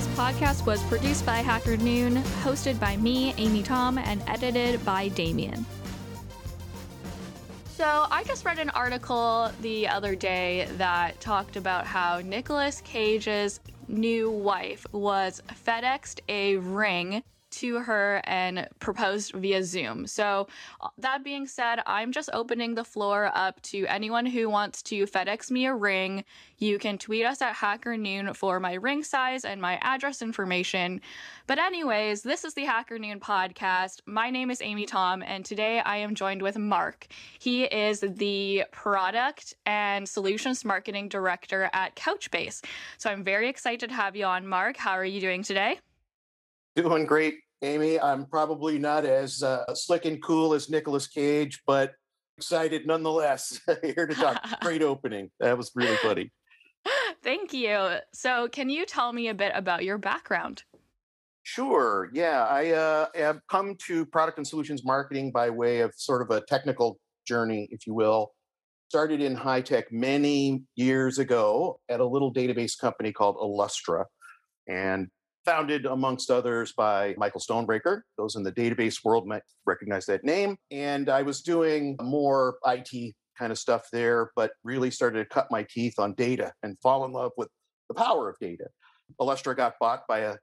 [0.00, 5.08] This podcast was produced by Hacker Noon, hosted by me, Amy Tom, and edited by
[5.08, 5.66] Damien.
[7.76, 13.60] So, I just read an article the other day that talked about how Nicolas Cage's
[13.88, 20.06] new wife was FedExed a ring to her and proposed via Zoom.
[20.06, 20.48] So,
[20.98, 25.50] that being said, I'm just opening the floor up to anyone who wants to FedEx
[25.50, 26.24] me a ring.
[26.58, 31.00] You can tweet us at Hacker Noon for my ring size and my address information.
[31.46, 34.00] But, anyways, this is the Hacker Noon podcast.
[34.06, 37.06] My name is Amy Tom, and today I am joined with Mark.
[37.38, 42.64] He is the product and solutions marketing director at Couchbase.
[42.98, 44.76] So, I'm very excited to have you on, Mark.
[44.76, 45.80] How are you doing today?
[46.80, 48.00] Doing great, Amy.
[48.00, 51.92] I'm probably not as uh, slick and cool as Nicolas Cage, but
[52.38, 53.60] excited nonetheless.
[53.82, 54.42] Here to talk.
[54.62, 55.30] great opening.
[55.40, 56.32] That was really funny.
[57.22, 57.96] Thank you.
[58.14, 60.62] So, can you tell me a bit about your background?
[61.42, 62.08] Sure.
[62.14, 66.30] Yeah, I uh, have come to product and solutions marketing by way of sort of
[66.30, 68.32] a technical journey, if you will.
[68.88, 74.06] Started in high tech many years ago at a little database company called Illustra.
[74.66, 75.08] And
[75.50, 78.02] founded amongst others by Michael Stonebraker.
[78.16, 80.56] Those in the database world might recognize that name.
[80.70, 85.48] And I was doing more IT kind of stuff there, but really started to cut
[85.50, 87.48] my teeth on data and fall in love with
[87.88, 88.68] the power of data.
[89.20, 90.36] Illustra got bought by a,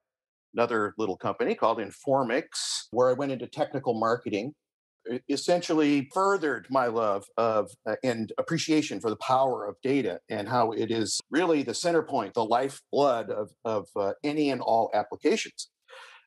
[0.54, 2.44] another little company called Informix,
[2.92, 4.54] where I went into technical marketing
[5.30, 10.72] essentially furthered my love of uh, and appreciation for the power of data and how
[10.72, 15.70] it is really the center point, the lifeblood of, of uh, any and all applications.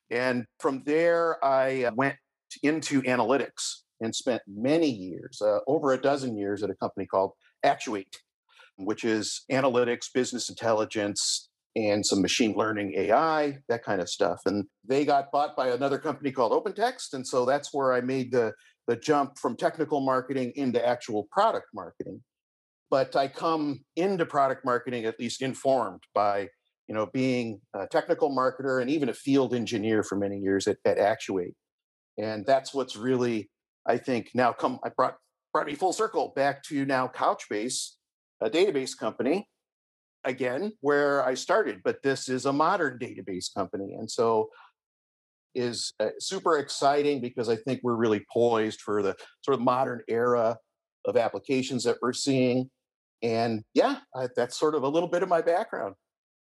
[0.09, 2.15] And from there, I uh, went
[2.63, 7.31] into analytics and spent many years, uh, over a dozen years, at a company called
[7.65, 8.17] Actuate,
[8.77, 14.41] which is analytics, business intelligence, and some machine learning AI, that kind of stuff.
[14.45, 17.13] And they got bought by another company called OpenText.
[17.13, 18.53] And so that's where I made the
[18.87, 22.21] the jump from technical marketing into actual product marketing.
[22.89, 26.49] But I come into product marketing at least informed by
[26.87, 30.77] you know being a technical marketer and even a field engineer for many years at,
[30.85, 31.55] at Actuate.
[32.17, 33.49] And that's what's really,
[33.85, 35.15] I think, now come I brought
[35.53, 37.91] brought me full circle back to now Couchbase,
[38.41, 39.47] a database company,
[40.23, 43.93] again, where I started, but this is a modern database company.
[43.97, 44.49] And so
[45.55, 50.01] is uh, super exciting because I think we're really poised for the sort of modern
[50.07, 50.57] era
[51.05, 52.69] of applications that we're seeing.
[53.21, 55.95] And yeah, I, that's sort of a little bit of my background.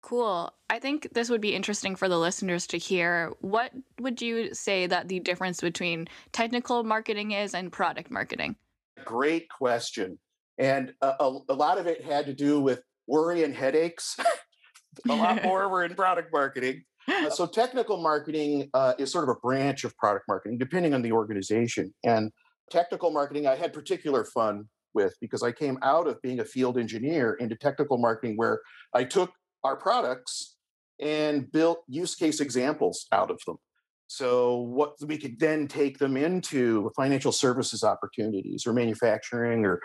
[0.02, 0.52] Cool.
[0.70, 3.32] I think this would be interesting for the listeners to hear.
[3.40, 8.56] What would you say that the difference between technical marketing is and product marketing?
[9.04, 10.18] Great question.
[10.58, 14.16] And a, a, a lot of it had to do with worry and headaches.
[15.08, 16.84] a lot more were in product marketing.
[17.08, 21.02] Uh, so technical marketing uh, is sort of a branch of product marketing, depending on
[21.02, 21.92] the organization.
[22.04, 22.30] And
[22.70, 26.78] technical marketing, I had particular fun with because I came out of being a field
[26.78, 28.60] engineer into technical marketing, where
[28.94, 29.30] I took
[29.62, 30.56] our products
[31.00, 33.56] and built use case examples out of them.
[34.08, 39.80] So what we could then take them into financial services opportunities or manufacturing or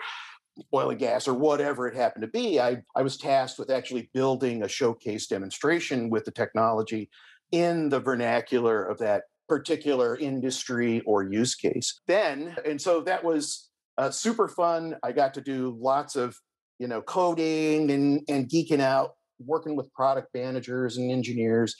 [0.74, 4.10] oil and gas or whatever it happened to be, I, I was tasked with actually
[4.12, 7.08] building a showcase demonstration with the technology
[7.50, 12.00] in the vernacular of that particular industry or use case.
[12.06, 14.96] Then, and so that was uh, super fun.
[15.02, 16.36] I got to do lots of,
[16.78, 21.74] you know, coding and, and geeking out, working with product managers and engineers.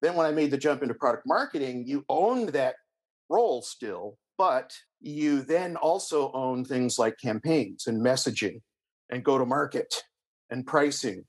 [0.00, 2.76] Then when I made the jump into product marketing, you owned that
[3.28, 8.60] role still, but you then also own things like campaigns and messaging
[9.08, 9.94] and go to market
[10.50, 11.22] and pricing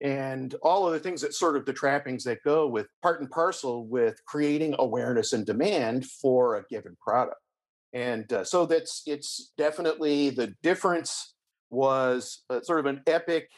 [0.00, 3.30] and all of the things that sort of the trappings that go with part and
[3.30, 7.36] parcel with creating awareness and demand for a given product.
[7.92, 11.34] And uh, so that's it's definitely the difference
[11.68, 13.50] was uh, sort of an epic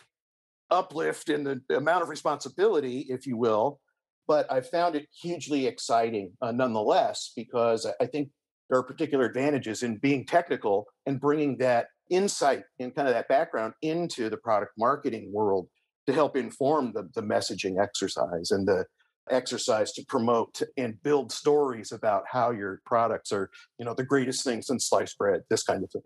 [0.73, 3.81] uplift in the amount of responsibility if you will
[4.27, 8.29] but i found it hugely exciting uh, nonetheless because i think
[8.69, 13.29] there are particular advantages in being technical and bringing that insight and kind of that
[13.29, 15.69] background into the product marketing world
[16.07, 18.85] to help inform the, the messaging exercise and the
[19.31, 24.43] exercise to promote and build stories about how your products are, you know, the greatest
[24.43, 26.03] thing since sliced bread, this kind of thing.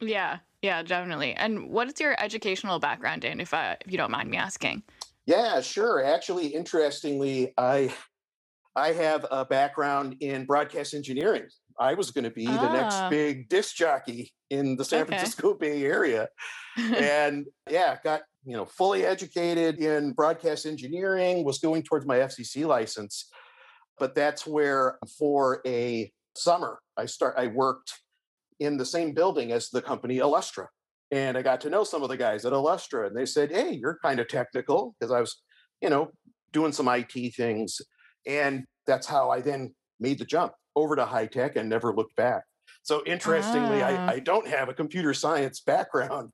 [0.00, 1.34] Yeah, yeah, definitely.
[1.34, 4.82] And what is your educational background, Dan, if, I, if you don't mind me asking?
[5.26, 6.04] Yeah, sure.
[6.04, 7.94] Actually, interestingly, I
[8.76, 11.46] I have a background in broadcast engineering.
[11.78, 12.56] I was going to be ah.
[12.56, 13.10] the next ah.
[13.10, 15.16] big disc jockey in the San okay.
[15.16, 16.28] Francisco Bay Area.
[16.76, 22.66] and yeah, got you know, fully educated in broadcast engineering, was going towards my FCC
[22.66, 23.30] license.
[23.98, 27.92] But that's where for a summer, I start I worked
[28.60, 30.66] in the same building as the company Illustra.
[31.10, 33.72] And I got to know some of the guys at Illustra and they said, Hey,
[33.72, 35.42] you're kind of technical because I was,
[35.80, 36.10] you know,
[36.52, 37.80] doing some IT things.
[38.26, 42.16] And that's how I then made the jump over to high tech and never looked
[42.16, 42.44] back.
[42.82, 44.08] So interestingly, I, ah.
[44.10, 46.30] I don't have a computer science background.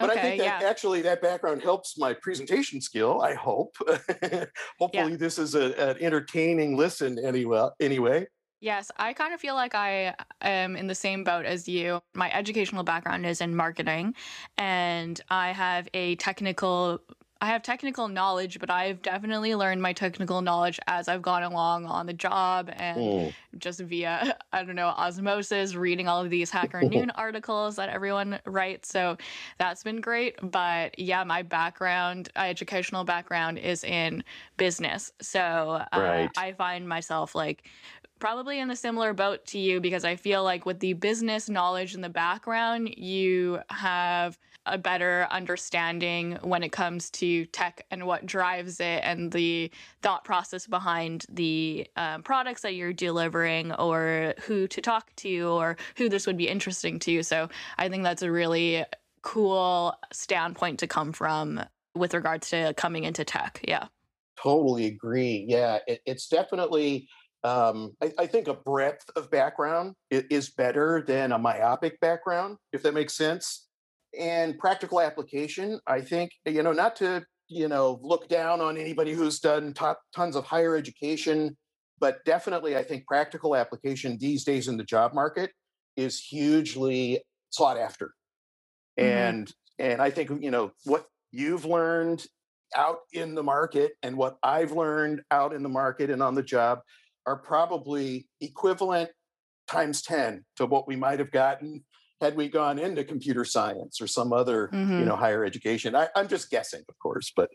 [0.00, 0.68] But okay, I think that yeah.
[0.68, 3.22] actually that background helps my presentation skill.
[3.22, 3.76] I hope.
[4.80, 5.16] Hopefully, yeah.
[5.16, 7.68] this is a, an entertaining listen anyway.
[7.78, 8.26] Anyway,
[8.64, 12.00] Yes, I kind of feel like I am in the same boat as you.
[12.14, 14.14] My educational background is in marketing,
[14.56, 17.02] and I have a technical
[17.40, 21.84] I have technical knowledge, but I've definitely learned my technical knowledge as I've gone along
[21.86, 23.34] on the job and mm.
[23.58, 28.38] just via, I don't know, osmosis, reading all of these Hacker Noon articles that everyone
[28.46, 28.88] writes.
[28.88, 29.16] So
[29.58, 30.36] that's been great.
[30.42, 34.24] But yeah, my background, my educational background is in
[34.56, 35.12] business.
[35.20, 35.40] So
[35.92, 36.30] uh, right.
[36.36, 37.68] I find myself like
[38.20, 41.94] probably in a similar boat to you because I feel like with the business knowledge
[41.94, 48.26] in the background, you have a better understanding when it comes to tech and what
[48.26, 49.70] drives it and the
[50.02, 55.76] thought process behind the um, products that you're delivering or who to talk to or
[55.96, 57.22] who this would be interesting to.
[57.22, 58.84] So I think that's a really
[59.22, 61.60] cool standpoint to come from
[61.94, 63.60] with regards to coming into tech.
[63.66, 63.86] Yeah.
[64.42, 65.44] Totally agree.
[65.48, 67.08] Yeah, it, it's definitely
[67.44, 72.82] um, I, I, think a breadth of background is better than a myopic background, if
[72.82, 73.66] that makes sense.
[74.18, 79.12] And practical application, I think, you know, not to, you know, look down on anybody
[79.12, 81.56] who's done top, tons of higher education,
[82.00, 85.50] but definitely I think practical application these days in the job market
[85.96, 88.14] is hugely sought after.
[88.98, 89.08] Mm-hmm.
[89.08, 92.24] And and I think, you know, what you've learned
[92.76, 96.42] out in the market and what I've learned out in the market and on the
[96.42, 96.80] job
[97.26, 99.10] are probably equivalent
[99.66, 101.84] times 10 to what we might have gotten
[102.24, 105.00] had we gone into computer science or some other mm-hmm.
[105.00, 107.50] you know higher education I, i'm just guessing of course but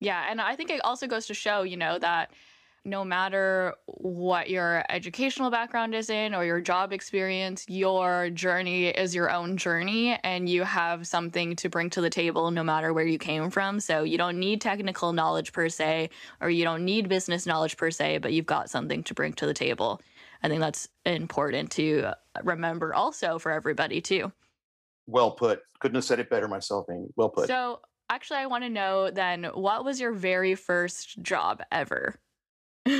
[0.00, 2.30] yeah and i think it also goes to show you know that
[2.86, 9.14] no matter what your educational background is in or your job experience, your journey is
[9.14, 13.06] your own journey and you have something to bring to the table no matter where
[13.06, 13.80] you came from.
[13.80, 16.10] So you don't need technical knowledge per se,
[16.42, 19.46] or you don't need business knowledge per se, but you've got something to bring to
[19.46, 20.02] the table.
[20.44, 22.12] I think that's important to
[22.42, 24.30] remember also for everybody too.
[25.06, 25.62] Well put.
[25.80, 27.08] Couldn't have said it better myself, Amy.
[27.16, 27.48] Well put.
[27.48, 27.80] So
[28.10, 32.20] actually I want to know then what was your very first job ever?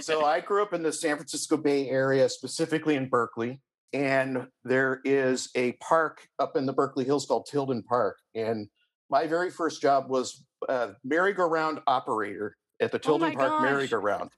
[0.00, 3.60] so I grew up in the San Francisco Bay Area, specifically in Berkeley.
[3.92, 8.18] And there is a park up in the Berkeley Hills called Tilden Park.
[8.34, 8.66] And
[9.10, 13.62] my very first job was a merry-go-round operator at the oh Tilden oh Park gosh.
[13.62, 14.30] merry-go-round.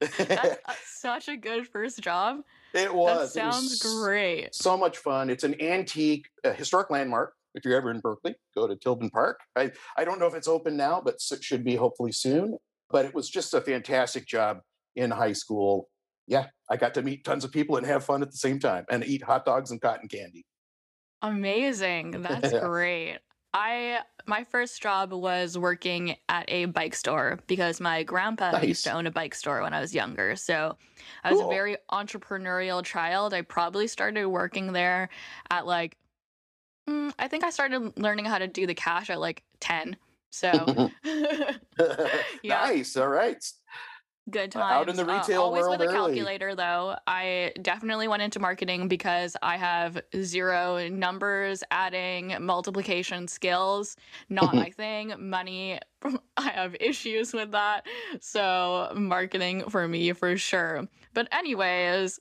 [0.00, 0.58] That's
[1.00, 2.38] such a good first job.
[2.74, 3.34] It was.
[3.34, 4.54] That sounds was great.
[4.54, 5.30] So much fun.
[5.30, 7.34] It's an antique, uh, historic landmark.
[7.54, 9.38] If you're ever in Berkeley, go to Tilden Park.
[9.54, 12.58] I, I don't know if it's open now, but it should be hopefully soon
[12.94, 14.60] but it was just a fantastic job
[14.94, 15.88] in high school.
[16.28, 18.84] Yeah, I got to meet tons of people and have fun at the same time
[18.88, 20.46] and eat hot dogs and cotton candy.
[21.20, 22.22] Amazing.
[22.22, 23.18] That's great.
[23.54, 28.64] I my first job was working at a bike store because my grandpa nice.
[28.64, 30.34] used to own a bike store when I was younger.
[30.34, 30.76] So
[31.22, 31.50] I was cool.
[31.50, 33.32] a very entrepreneurial child.
[33.32, 35.08] I probably started working there
[35.50, 35.96] at like
[36.90, 39.96] mm, I think I started learning how to do the cash at like 10.
[40.30, 40.50] So
[42.42, 42.66] yeah.
[42.66, 42.96] nice.
[42.96, 43.42] All right.
[44.30, 44.72] Good times.
[44.72, 46.56] Out in the uh, retail uh, always world with a calculator, early.
[46.56, 46.96] though.
[47.06, 53.96] I definitely went into marketing because I have zero numbers, adding, multiplication skills.
[54.30, 55.12] Not my thing.
[55.18, 55.78] Money,
[56.38, 57.86] I have issues with that.
[58.20, 60.88] So marketing for me for sure.
[61.12, 62.18] But anyways,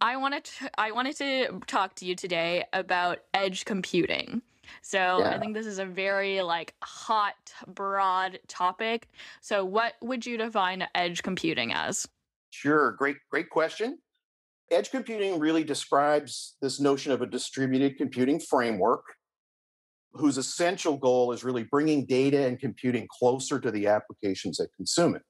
[0.00, 4.42] I wanted to, I wanted to talk to you today about edge computing.
[4.82, 5.30] So yeah.
[5.30, 7.34] I think this is a very like hot,
[7.66, 9.08] broad topic.
[9.40, 12.08] So what would you define edge computing as?
[12.50, 13.98] Sure, great, great question.
[14.70, 19.04] Edge computing really describes this notion of a distributed computing framework
[20.12, 25.14] whose essential goal is really bringing data and computing closer to the applications that consume
[25.14, 25.22] it,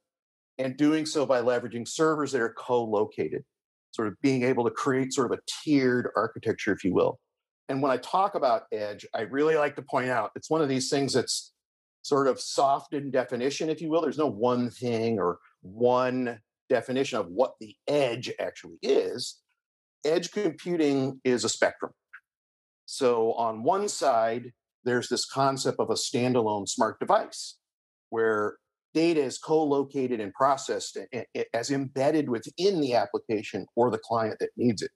[0.59, 3.45] and doing so by leveraging servers that are co located,
[3.90, 7.19] sort of being able to create sort of a tiered architecture, if you will.
[7.68, 10.68] And when I talk about edge, I really like to point out it's one of
[10.68, 11.52] these things that's
[12.02, 14.02] sort of soft in definition, if you will.
[14.02, 19.40] There's no one thing or one definition of what the edge actually is.
[20.04, 21.92] Edge computing is a spectrum.
[22.87, 24.52] So on one side,
[24.85, 27.56] there's this concept of a standalone smart device
[28.11, 28.58] where
[28.94, 30.96] data is co-located and processed
[31.52, 34.92] as embedded within the application or the client that needs it,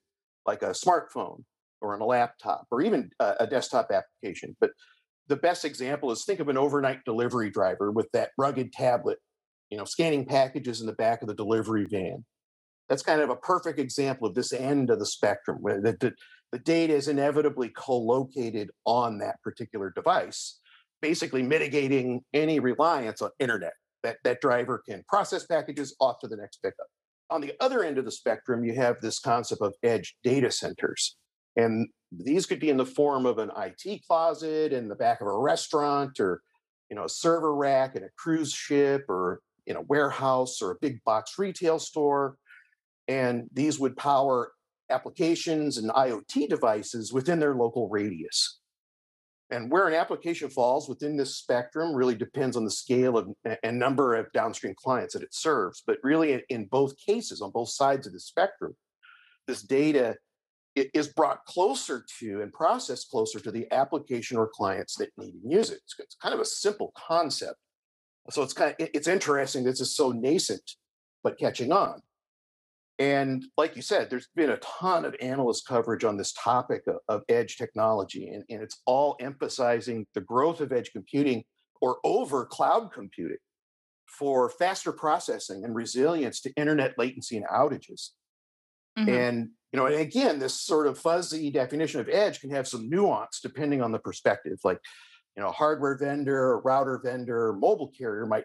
[0.46, 1.42] like a smartphone
[1.80, 4.56] or on a laptop or even uh, a desktop application.
[4.60, 4.70] But
[5.28, 9.18] the best example is think of an overnight delivery driver with that rugged tablet,
[9.70, 12.24] you know, scanning packages in the back of the delivery van.
[12.88, 16.12] That's kind of a perfect example of this end of the spectrum where the, the,
[16.50, 20.58] the data is inevitably co-located on that particular device,
[21.00, 26.36] basically mitigating any reliance on internet that that driver can process packages off to the
[26.36, 26.86] next pickup.
[27.30, 31.16] On the other end of the spectrum, you have this concept of edge data centers.
[31.56, 35.26] And these could be in the form of an IT closet in the back of
[35.26, 36.42] a restaurant or
[36.88, 40.78] you know a server rack in a cruise ship or in a warehouse or a
[40.80, 42.36] big box retail store.
[43.08, 44.52] And these would power
[44.90, 48.58] applications and IoT devices within their local radius.
[49.52, 53.28] And where an application falls within this spectrum really depends on the scale of
[53.64, 55.82] and number of downstream clients that it serves.
[55.84, 58.76] But really, in both cases, on both sides of the spectrum,
[59.48, 60.16] this data
[60.76, 65.48] is brought closer to and processed closer to the application or clients that need to
[65.48, 65.80] use it.
[65.98, 67.56] It's kind of a simple concept.
[68.30, 69.64] So it's kind of it's interesting.
[69.64, 70.62] This is so nascent,
[71.24, 72.00] but catching on.
[72.98, 76.96] And like you said, there's been a ton of analyst coverage on this topic of,
[77.08, 81.44] of edge technology, and, and it's all emphasizing the growth of edge computing
[81.80, 83.38] or over cloud computing
[84.06, 88.10] for faster processing and resilience to internet latency and outages.
[88.98, 89.08] Mm-hmm.
[89.08, 92.88] And you know, and again, this sort of fuzzy definition of edge can have some
[92.88, 94.58] nuance depending on the perspective.
[94.64, 94.78] Like,
[95.36, 98.44] you know, a hardware vendor, a router vendor, mobile carrier might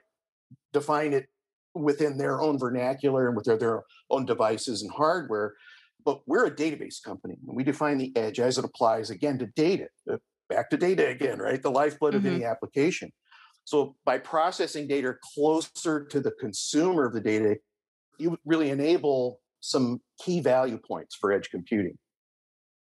[0.71, 1.27] define it
[1.73, 5.55] within their own vernacular and with their, their own devices and hardware.
[6.03, 7.37] But we're a database company.
[7.47, 9.87] And we define the edge as it applies again to data.
[10.09, 10.17] Uh,
[10.47, 11.61] back to data again, right?
[11.61, 12.27] The lifeblood mm-hmm.
[12.27, 13.11] of any application.
[13.63, 17.57] So by processing data closer to the consumer of the data,
[18.19, 21.97] you really enable some key value points for edge computing.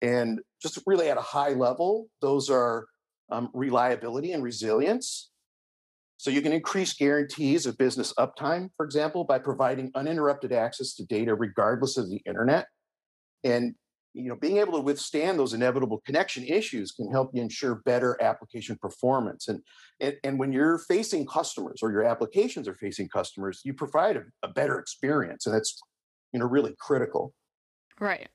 [0.00, 2.87] And just really at a high level, those are
[3.31, 5.31] um, reliability and resilience,
[6.23, 11.05] so you can increase guarantees of business uptime, for example, by providing uninterrupted access to
[11.05, 12.67] data regardless of the internet.
[13.43, 13.75] And
[14.14, 18.23] you know, being able to withstand those inevitable connection issues can help you ensure better
[18.23, 19.49] application performance.
[19.49, 19.62] And,
[20.00, 24.23] and, and when you're facing customers or your applications are facing customers, you provide a,
[24.45, 25.47] a better experience.
[25.47, 25.81] And that's,
[26.33, 27.35] you know, really critical.
[28.01, 28.29] Right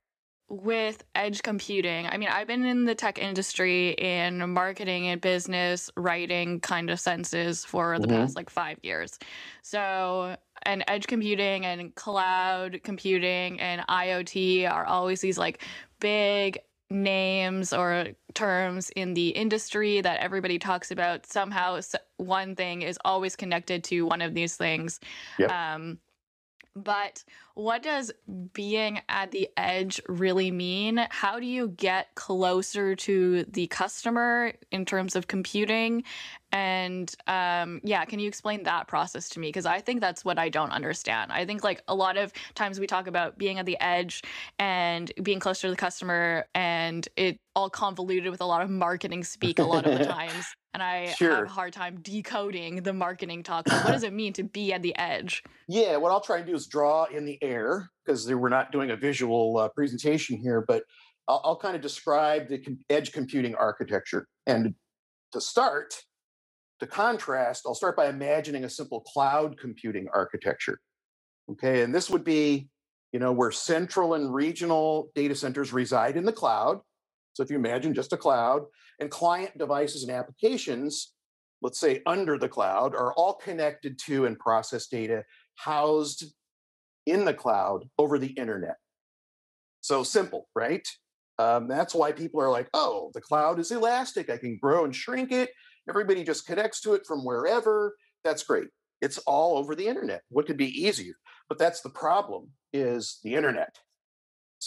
[0.50, 5.92] with edge computing, I mean, I've been in the tech industry in marketing and business
[5.98, 8.16] writing kind of senses for the mm-hmm.
[8.18, 9.20] past like five years.
[9.62, 15.64] So, and edge computing and cloud computing and IoT are always these like
[16.00, 21.26] big names or terms in the industry that everybody talks about.
[21.26, 21.82] Somehow,
[22.16, 25.02] one thing is always connected to one of these things.
[25.40, 25.52] Yep.
[25.52, 26.00] Um,
[26.84, 27.24] but
[27.56, 28.12] what does
[28.54, 31.06] being at the edge really mean?
[31.10, 36.04] How do you get closer to the customer in terms of computing?
[36.52, 39.48] And um, yeah, can you explain that process to me?
[39.48, 41.32] Because I think that's what I don't understand.
[41.32, 44.22] I think like a lot of times we talk about being at the edge
[44.60, 49.24] and being closer to the customer, and it all convoluted with a lot of marketing
[49.24, 50.46] speak a lot of the times.
[50.78, 51.36] And I sure.
[51.38, 53.68] have a hard time decoding the marketing talk.
[53.68, 55.42] So what does it mean to be at the edge?
[55.68, 58.92] Yeah, what I'll try and do is draw in the air because we're not doing
[58.92, 60.84] a visual uh, presentation here, but
[61.28, 64.28] I'll, I'll kind of describe the com- edge computing architecture.
[64.46, 64.76] And
[65.32, 65.96] to start,
[66.80, 70.80] to contrast, I'll start by imagining a simple cloud computing architecture.
[71.50, 72.70] Okay, and this would be,
[73.12, 76.82] you know, where central and regional data centers reside in the cloud.
[77.38, 78.64] So if you imagine just a cloud,
[79.00, 81.14] and client devices and applications,
[81.62, 86.34] let's say under the cloud, are all connected to and process data housed
[87.06, 88.78] in the cloud over the internet.
[89.82, 90.88] So simple, right?
[91.38, 94.32] Um, that's why people are like, oh, the cloud is elastic.
[94.32, 95.52] I can grow and shrink it.
[95.88, 97.96] Everybody just connects to it from wherever.
[98.24, 98.70] That's great.
[99.00, 100.24] It's all over the internet.
[100.30, 101.14] What could be easier?
[101.50, 103.78] But that's the problem is the internet.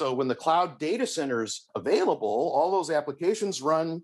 [0.01, 4.01] So when the cloud data center is available, all those applications run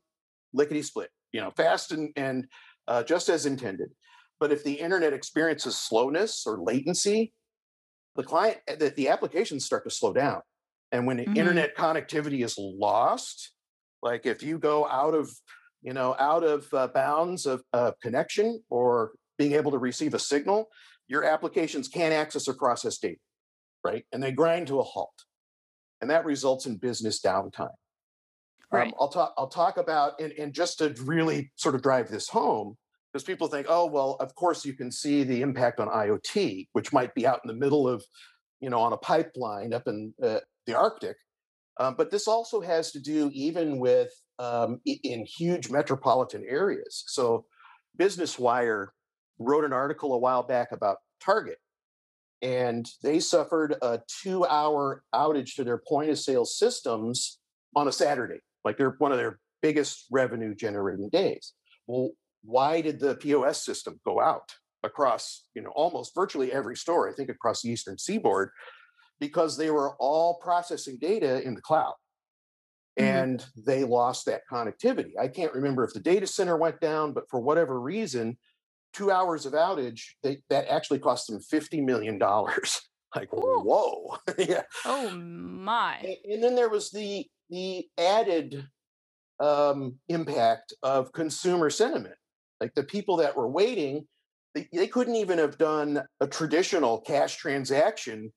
[0.53, 2.47] lickety split, you know, fast and, and
[2.87, 3.88] uh, just as intended.
[4.38, 7.33] But if the internet experiences slowness or latency,
[8.15, 10.43] the client, eh, the, the applications start to slow down.
[10.93, 11.35] And when mm-hmm.
[11.35, 13.53] internet connectivity is lost,
[14.03, 15.31] like if you go out of,
[15.81, 20.19] you know, out of uh, bounds of uh, connection or being able to receive a
[20.19, 20.69] signal,
[21.09, 23.17] your applications can't access or process data,
[23.83, 24.05] right?
[24.12, 25.15] And they grind to a halt.
[26.00, 27.71] And that results in business downtime.
[28.73, 29.33] Um, I'll talk.
[29.38, 32.76] I'll talk about and, and just to really sort of drive this home,
[33.12, 36.93] because people think, oh well, of course you can see the impact on IoT, which
[36.93, 38.05] might be out in the middle of,
[38.61, 41.17] you know, on a pipeline up in uh, the Arctic.
[41.79, 47.05] Um, but this also has to do even with um, in huge metropolitan areas.
[47.07, 47.47] So,
[47.97, 48.93] Business Wire
[49.38, 51.59] wrote an article a while back about Target,
[52.43, 57.38] and they suffered a two-hour outage to their point of sale systems
[57.75, 58.40] on a Saturday.
[58.64, 61.55] Like they're one of their biggest revenue generating days.
[61.87, 62.11] Well,
[62.45, 64.52] why did the POS system go out
[64.83, 68.50] across, you know, almost virtually every store, I think across the eastern seaboard,
[69.19, 71.95] because they were all processing data in the cloud.
[72.99, 73.05] Mhm.
[73.05, 75.12] And they lost that connectivity.
[75.19, 78.38] I can't remember if the data center went down, but for whatever reason,
[78.97, 82.19] two hours of outage, they, that actually cost them $50 million.
[83.15, 83.61] like, Ooh.
[83.65, 84.17] whoa.
[84.38, 84.62] yeah.
[84.85, 85.99] Oh my.
[86.03, 88.67] A- and then there was the the added
[89.38, 92.17] um, impact of consumer sentiment
[92.61, 94.07] like the people that were waiting
[94.55, 98.33] they, they couldn't even have done a traditional cash transaction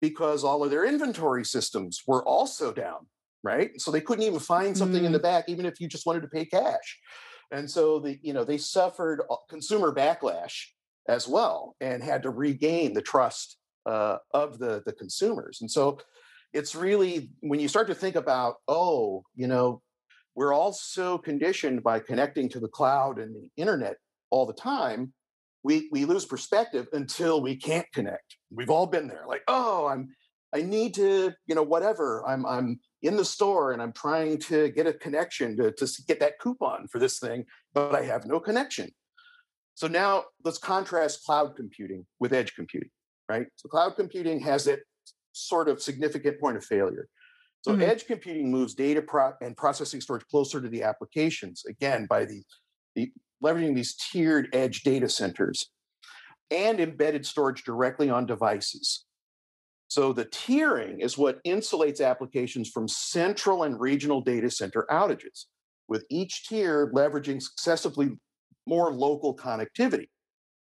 [0.00, 3.06] because all of their inventory systems were also down
[3.42, 6.22] right so they couldn't even find something in the back even if you just wanted
[6.22, 6.98] to pay cash
[7.50, 10.66] and so the you know they suffered consumer backlash
[11.08, 15.58] as well and had to regain the trust uh, of the the consumers.
[15.60, 15.98] And so
[16.52, 19.82] it's really when you start to think about oh you know
[20.34, 23.96] we're all so conditioned by connecting to the cloud and the internet
[24.30, 25.12] all the time
[25.62, 28.36] we we lose perspective until we can't connect.
[28.50, 30.08] We've all been there like oh i'm
[30.54, 32.24] i need to you know whatever.
[32.26, 36.20] I'm i'm in the store and i'm trying to get a connection to, to get
[36.20, 38.90] that coupon for this thing but i have no connection
[39.74, 42.90] so now let's contrast cloud computing with edge computing
[43.28, 44.80] right so cloud computing has that
[45.32, 47.08] sort of significant point of failure
[47.62, 47.82] so Mhm.
[47.82, 52.42] edge computing moves data pro- and processing storage closer to the applications, again, by the,
[52.94, 53.12] the
[53.44, 55.70] leveraging these tiered edge data centers
[56.50, 59.04] and embedded storage directly on devices.
[59.90, 65.46] So the tiering is what insulates applications from central and regional data center outages,
[65.88, 68.10] with each tier leveraging successively
[68.68, 70.06] more local connectivity,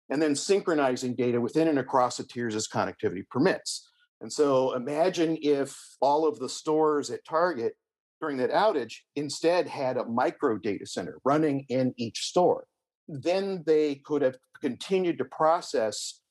[0.09, 3.85] and then synchronizing data within and across the tiers as connectivity permits.
[4.21, 7.73] And so imagine if all of the stores at Target
[8.21, 12.63] during that outage instead had a micro data center running in each store.
[13.09, 16.21] Then they could have continued to process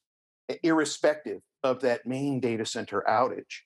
[0.63, 3.61] irrespective of that main data center outage.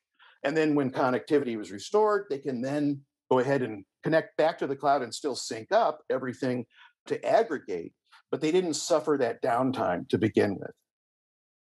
[0.44, 4.66] And then when connectivity was restored, they can then go ahead and connect back to
[4.66, 6.66] the cloud and still sync up everything
[7.07, 7.92] to aggregate,
[8.30, 10.72] but they didn't suffer that downtime to begin with.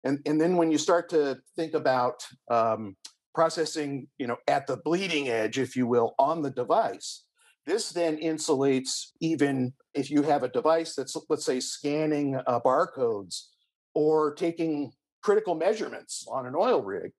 [0.05, 2.97] And, and then when you start to think about um,
[3.35, 7.25] processing, you know, at the bleeding edge, if you will, on the device,
[7.67, 13.49] this then insulates even if you have a device that's, let's say, scanning uh, barcodes
[13.95, 17.13] or taking critical measurements on an oil rig.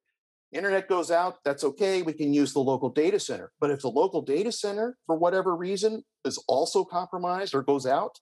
[0.51, 2.01] Internet goes out, that's okay.
[2.01, 3.51] We can use the local data center.
[3.61, 8.19] But if the local data center, for whatever reason, is also compromised or goes out,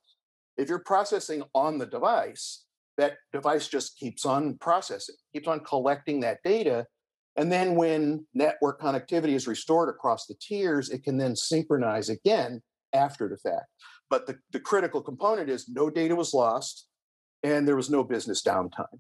[0.58, 2.66] if you're processing on the device,
[2.98, 6.86] that device just keeps on processing, keeps on collecting that data.
[7.36, 12.62] And then when network connectivity is restored across the tiers, it can then synchronize again
[12.94, 13.68] after the fact.
[14.10, 16.88] But the, the critical component is no data was lost
[17.42, 19.00] and there was no business downtime.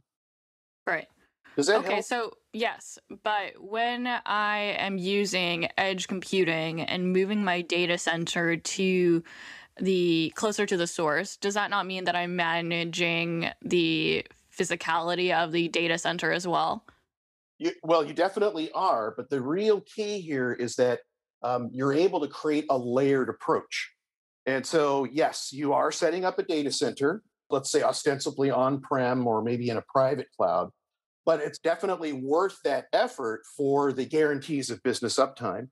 [0.89, 1.07] Right.
[1.55, 2.05] Does that Okay, help?
[2.05, 9.23] so yes, but when I am using edge computing and moving my data center to
[9.79, 14.25] the closer to the source, does that not mean that I'm managing the
[14.57, 16.85] physicality of the data center as well?
[17.59, 20.99] You, well, you definitely are, but the real key here is that
[21.43, 23.91] um, you're able to create a layered approach.
[24.45, 29.27] And so, yes, you are setting up a data center, let's say ostensibly on prem
[29.27, 30.69] or maybe in a private cloud,
[31.29, 35.67] but it's definitely worth that effort for the guarantees of business uptime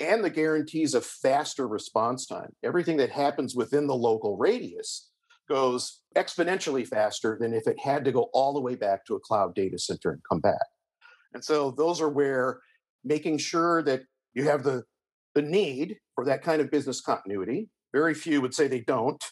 [0.00, 2.48] and the guarantees of faster response time.
[2.64, 5.10] Everything that happens within the local radius
[5.50, 9.20] goes exponentially faster than if it had to go all the way back to a
[9.20, 10.64] cloud data center and come back.
[11.34, 12.60] And so those are where
[13.04, 14.82] making sure that you have the,
[15.34, 17.68] the need for that kind of business continuity.
[17.92, 19.22] Very few would say they don't,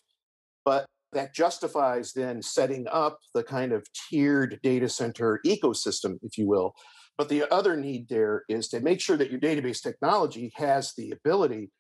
[0.62, 6.46] but that justifies then setting up the kind of tiered data center ecosystem, if you
[6.46, 6.75] will.
[7.18, 11.11] But the other need there is to make sure that your database technology has the
[11.11, 11.70] ability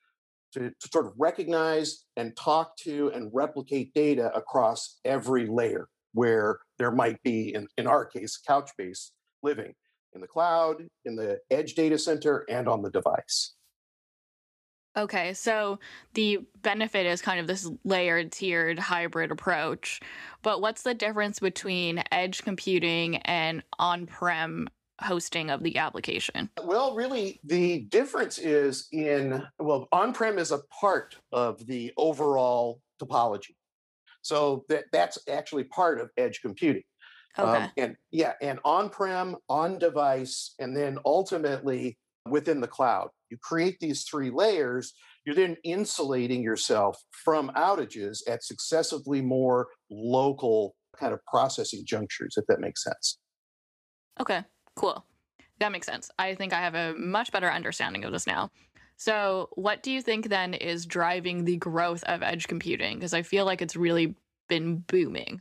[0.52, 6.58] to, to sort of recognize and talk to and replicate data across every layer where
[6.78, 9.10] there might be, in, in our case, Couchbase
[9.42, 9.72] living
[10.12, 13.54] in the cloud, in the edge data center, and on the device.
[14.96, 15.78] Okay, so
[16.14, 20.00] the benefit is kind of this layered, tiered hybrid approach.
[20.42, 24.68] But what's the difference between edge computing and on prem
[25.00, 26.50] hosting of the application?
[26.62, 32.80] Well, really, the difference is in, well, on prem is a part of the overall
[33.00, 33.54] topology.
[34.22, 36.82] So that, that's actually part of edge computing.
[37.38, 37.64] Okay.
[37.64, 41.96] Um, and yeah, and on prem, on device, and then ultimately
[42.28, 43.10] within the cloud.
[43.30, 44.92] You create these three layers,
[45.24, 52.44] you're then insulating yourself from outages at successively more local kind of processing junctures, if
[52.48, 53.18] that makes sense.
[54.20, 54.42] Okay,
[54.76, 55.04] cool.
[55.60, 56.10] That makes sense.
[56.18, 58.50] I think I have a much better understanding of this now.
[58.96, 62.98] So, what do you think then is driving the growth of edge computing?
[62.98, 64.14] Because I feel like it's really
[64.48, 65.40] been booming.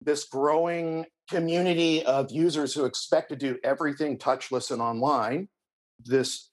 [0.00, 5.48] This growing community of users who expect to do everything touchless and online,
[6.04, 6.50] this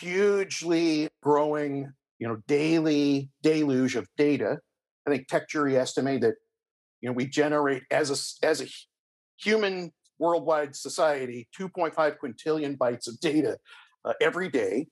[0.00, 4.58] hugely growing, you know, daily deluge of data.
[5.06, 6.34] I think TechJury estimate that,
[7.00, 8.66] you know, we generate as a as a
[9.38, 13.56] human worldwide society 2.5 quintillion bytes of data
[14.04, 14.88] uh, every day.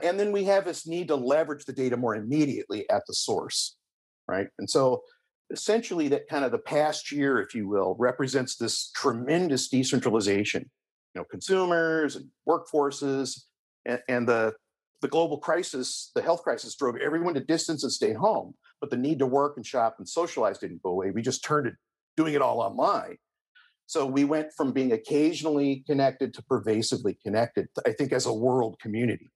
[0.00, 3.76] And then we have this need to leverage the data more immediately at the source,
[4.28, 4.46] right?
[4.58, 5.02] And so
[5.50, 10.70] essentially that kind of the past year, if you will, represents this tremendous decentralization.
[11.14, 13.44] You know, consumers and workforces
[13.86, 14.54] and, and the
[15.00, 18.54] the global crisis, the health crisis, drove everyone to distance and stay home.
[18.80, 21.10] But the need to work and shop and socialize didn't go away.
[21.12, 21.72] We just turned to
[22.16, 23.16] doing it all online.
[23.86, 28.78] So we went from being occasionally connected to pervasively connected, I think, as a world
[28.80, 29.30] community.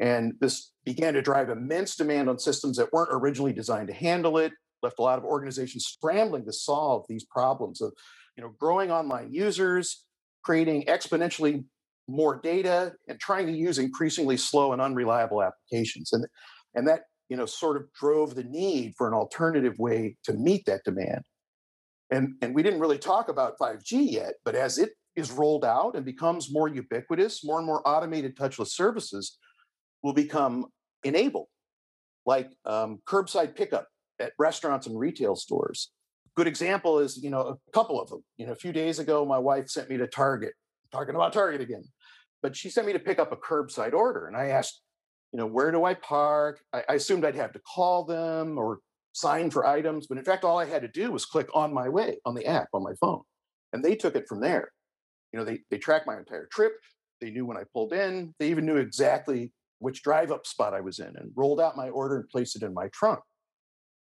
[0.00, 4.38] And this began to drive immense demand on systems that weren't originally designed to handle
[4.38, 7.92] it, left a lot of organizations scrambling to solve these problems of
[8.36, 10.04] you know, growing online users,
[10.44, 11.64] creating exponentially
[12.08, 16.12] more data and trying to use increasingly slow and unreliable applications.
[16.12, 16.26] And
[16.74, 20.64] and that you know sort of drove the need for an alternative way to meet
[20.66, 21.22] that demand.
[22.10, 25.96] And and we didn't really talk about 5g yet but as it is rolled out
[25.96, 29.38] and becomes more ubiquitous more and more automated touchless services
[30.04, 30.66] will become
[31.02, 31.48] enabled
[32.26, 33.88] like um, curbside pickup
[34.20, 35.92] at restaurants and retail stores.
[36.36, 38.22] Good example is you know a couple of them.
[38.36, 40.52] You know a few days ago my wife sent me to target
[40.92, 41.84] talking about target again
[42.42, 44.26] but she sent me to pick up a curbside order.
[44.26, 44.80] And I asked,
[45.32, 46.60] you know, where do I park?
[46.72, 48.78] I, I assumed I'd have to call them or
[49.12, 50.06] sign for items.
[50.06, 52.46] But in fact, all I had to do was click on my way on the
[52.46, 53.22] app on my phone.
[53.72, 54.70] And they took it from there.
[55.32, 56.74] You know, they, they tracked my entire trip.
[57.20, 58.34] They knew when I pulled in.
[58.38, 61.88] They even knew exactly which drive up spot I was in and rolled out my
[61.88, 63.20] order and placed it in my trunk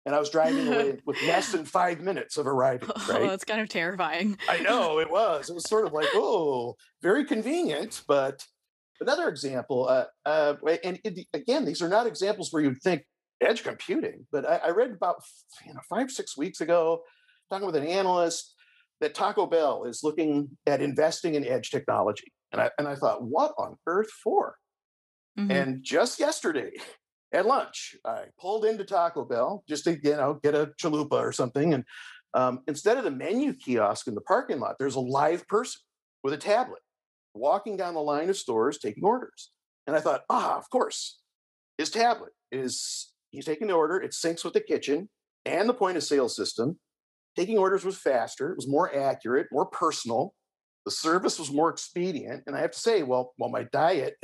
[0.10, 2.90] and I was driving away with less than five minutes of arriving.
[2.90, 3.22] Oh, right?
[3.22, 4.40] Oh, it's kind of terrifying.
[4.50, 5.52] I know it was.
[5.52, 8.02] It was sort of like, oh, very convenient.
[8.08, 8.44] But
[9.00, 13.04] another example, uh, uh, and it, again, these are not examples where you'd think
[13.40, 15.18] edge computing, but I, I read about
[15.64, 17.04] you know five six weeks ago,
[17.52, 18.56] talking with an analyst
[19.02, 23.22] that Taco Bell is looking at investing in edge technology, and I and I thought,
[23.22, 24.56] what on earth for?
[25.38, 25.52] Mm-hmm.
[25.52, 26.72] And just yesterday,
[27.34, 27.96] at lunch.
[28.06, 31.84] I pulled into Taco Bell just to you know get a chalupa or something, and
[32.34, 35.82] um, instead of the menu kiosk in the parking lot, there's a live person
[36.24, 36.82] with a tablet
[37.34, 39.52] walking down the line of stores taking orders.
[39.88, 41.20] And I thought, ah, of course,
[41.78, 44.00] his tablet is he's taking the order.
[44.00, 45.10] It syncs with the kitchen
[45.46, 46.80] and the point of sale system.
[47.36, 50.34] Taking orders was faster, it was more accurate, more personal.
[50.86, 52.44] The service was more expedient.
[52.48, 54.16] And I have to say, well, while my diet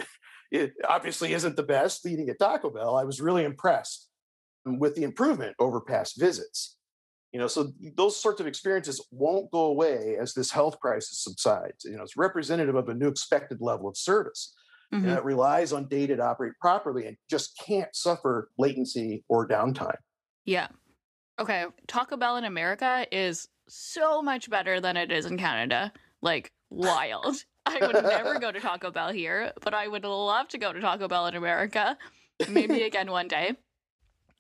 [0.56, 2.96] it obviously isn't the best eating at Taco Bell.
[2.96, 4.10] I was really impressed
[4.66, 6.78] with the improvement over past visits.
[7.32, 11.84] You know, so those sorts of experiences won't go away as this health crisis subsides.
[11.84, 14.54] You know, it's representative of a new expected level of service.
[14.94, 15.10] Mm-hmm.
[15.10, 19.98] It relies on data to operate properly and just can't suffer latency or downtime.
[20.46, 20.68] Yeah.
[21.40, 21.66] Okay.
[21.88, 25.92] Taco Bell in America is so much better than it is in Canada.
[26.22, 27.36] Like wild.
[27.66, 30.80] I would never go to Taco Bell here, but I would love to go to
[30.80, 31.98] Taco Bell in America.
[32.50, 33.56] Maybe again one day.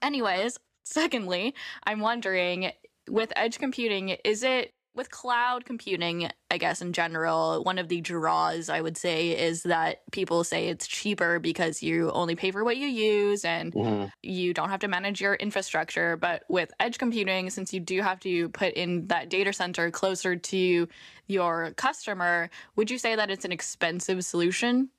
[0.01, 2.71] Anyways, secondly, I'm wondering
[3.09, 7.99] with edge computing, is it with cloud computing, I guess in general, one of the
[7.99, 12.63] draws I would say is that people say it's cheaper because you only pay for
[12.63, 14.05] what you use and mm-hmm.
[14.23, 16.15] you don't have to manage your infrastructure.
[16.15, 20.37] But with edge computing, since you do have to put in that data center closer
[20.37, 20.87] to
[21.27, 24.89] your customer, would you say that it's an expensive solution?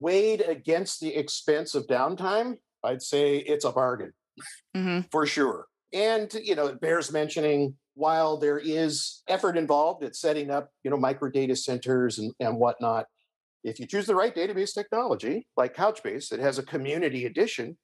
[0.00, 4.12] Weighed against the expense of downtime, I'd say it's a bargain
[4.76, 5.00] mm-hmm.
[5.10, 5.66] for sure.
[5.92, 10.90] And, you know, it bears mentioning while there is effort involved at setting up, you
[10.90, 13.06] know, micro data centers and, and whatnot,
[13.64, 17.76] if you choose the right database technology, like Couchbase, that has a community edition,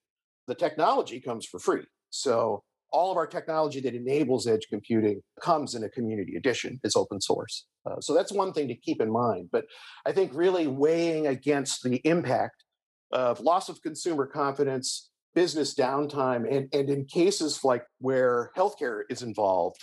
[0.46, 1.86] the technology comes for free.
[2.10, 6.78] So all of our technology that enables edge computing comes in a community edition.
[6.84, 7.66] It's open source.
[7.86, 9.48] Uh, so that's one thing to keep in mind.
[9.50, 9.64] But
[10.06, 12.64] I think really weighing against the impact
[13.12, 19.22] of loss of consumer confidence, business downtime, and, and in cases like where healthcare is
[19.22, 19.80] involved,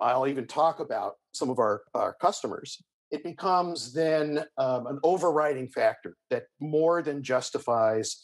[0.00, 2.82] I'll even talk about some of our, our customers.
[3.10, 8.20] It becomes then um, an overriding factor that more than justifies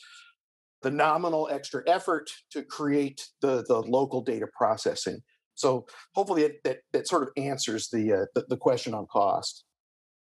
[0.83, 5.21] the nominal extra effort to create the, the local data processing.
[5.55, 9.65] So hopefully it, that, that sort of answers the, uh, the, the question on cost.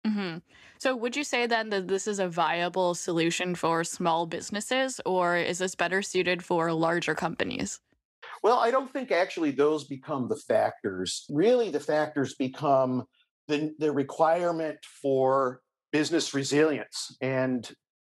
[0.05, 0.37] Mm-hmm.
[0.79, 5.35] So, would you say then that this is a viable solution for small businesses, or
[5.35, 7.81] is this better suited for larger companies?
[8.43, 11.25] Well, I don't think actually those become the factors.
[11.29, 13.03] Really, the factors become
[13.47, 17.69] the, the requirement for business resilience and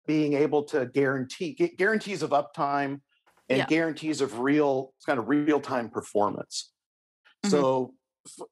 [0.06, 3.00] being able to guarantee guarantees of uptime
[3.48, 3.66] and yeah.
[3.66, 6.72] guarantees of real kind of real time performance.
[7.44, 7.50] Mm-hmm.
[7.50, 7.94] So,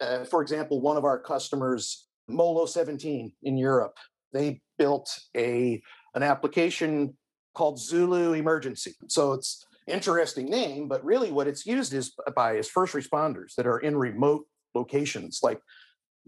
[0.01, 3.97] uh, for example, one of our customers, Molo 17 in Europe,
[4.33, 5.83] they built a
[6.15, 7.17] an application
[7.55, 8.95] called Zulu Emergency.
[9.09, 13.67] So it's interesting name, but really what it's used is by is first responders that
[13.67, 15.61] are in remote locations, like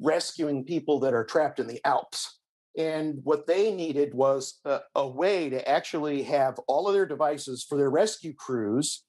[0.00, 2.40] rescuing people that are trapped in the Alps.
[2.76, 7.64] And what they needed was a, a way to actually have all of their devices
[7.68, 9.04] for their rescue crews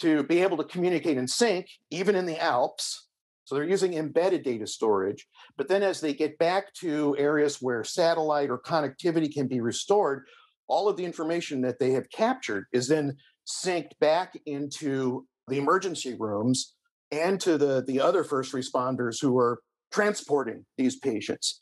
[0.00, 3.08] to be able to communicate in sync, even in the Alps.
[3.44, 5.26] So they're using embedded data storage.
[5.56, 10.26] But then as they get back to areas where satellite or connectivity can be restored,
[10.66, 13.16] all of the information that they have captured is then
[13.46, 16.74] synced back into the emergency rooms
[17.12, 19.60] and to the, the other first responders who are
[19.92, 21.60] transporting these patients.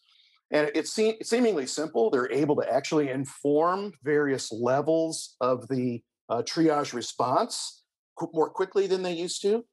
[0.52, 2.10] And it's se- seemingly simple.
[2.10, 7.82] They're able to actually inform various levels of the uh, triage response
[8.18, 9.64] qu- more quickly than they used to.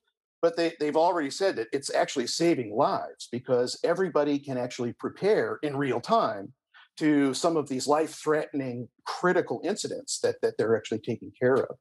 [0.42, 5.60] But they, they've already said that it's actually saving lives because everybody can actually prepare
[5.64, 6.54] in real time
[6.98, 11.76] to some of these life threatening critical incidents that, that they're actually taking care of.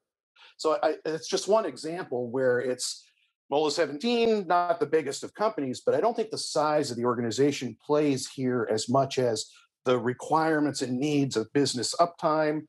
[0.56, 3.04] So I, it's just one example where it's
[3.50, 7.04] Molo 17, not the biggest of companies, but I don't think the size of the
[7.04, 9.46] organization plays here as much as
[9.84, 12.66] the requirements and needs of business uptime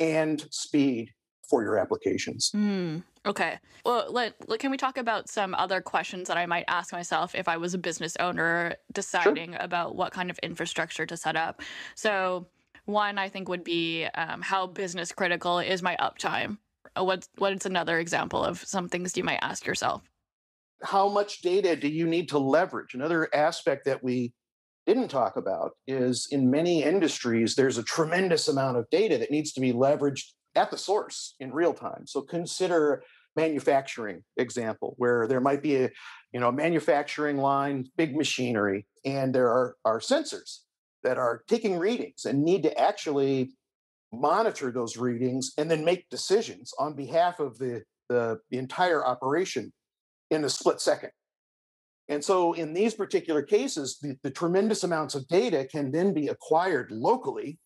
[0.00, 1.12] and speed
[1.48, 2.50] for your applications.
[2.54, 3.58] Mm, okay.
[3.86, 7.34] Well, let, let, can we talk about some other questions that I might ask myself
[7.34, 9.60] if I was a business owner deciding sure.
[9.62, 11.62] about what kind of infrastructure to set up?
[11.94, 12.48] So,
[12.84, 16.58] one I think would be um, how business critical is my uptime?
[16.96, 20.02] What's what's another example of some things you might ask yourself?
[20.82, 22.94] How much data do you need to leverage?
[22.94, 24.32] Another aspect that we
[24.86, 29.52] didn't talk about is in many industries, there's a tremendous amount of data that needs
[29.52, 32.06] to be leveraged at the source in real time.
[32.06, 33.02] So consider
[33.36, 35.90] manufacturing example where there might be a
[36.32, 40.60] you know manufacturing line big machinery and there are, are sensors
[41.04, 43.52] that are taking readings and need to actually
[44.12, 49.72] monitor those readings and then make decisions on behalf of the, the, the entire operation
[50.30, 51.10] in a split second.
[52.08, 56.28] And so, in these particular cases, the, the, tremendous amounts of data can then be
[56.28, 57.58] acquired locally,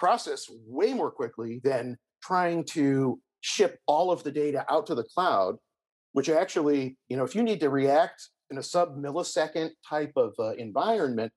[0.00, 5.04] processed way more quickly than trying to ship all of the data out to the
[5.04, 5.56] cloud,
[6.12, 10.34] which actually, you know, if you need to react in a sub millisecond type of
[10.40, 11.32] uh, environment,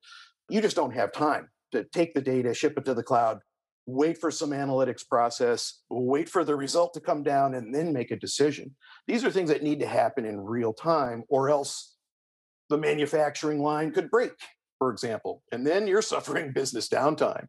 [0.49, 3.39] you just don't have time to take the data, ship it to the cloud,
[3.87, 8.11] wait for some analytics process, wait for the result to come down, and then make
[8.11, 8.75] a decision.
[9.07, 11.95] These are things that need to happen in real time, or else
[12.69, 14.33] the manufacturing line could break,
[14.77, 17.47] for example, and then you're suffering business downtime.